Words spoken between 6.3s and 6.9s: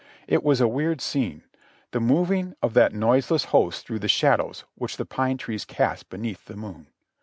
the moon.